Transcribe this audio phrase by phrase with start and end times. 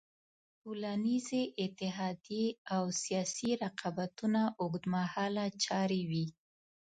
[0.61, 6.25] ټولنیزې اتحادیې او سیاسي رقابتونه اوږد مهاله چارې وې.